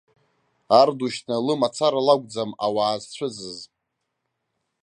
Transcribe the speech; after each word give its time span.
Ардушьна 0.79 1.35
лымацара 1.45 2.01
лакәӡам 2.07 2.51
ауаа 2.65 2.97
зцәыӡыз. 3.01 3.59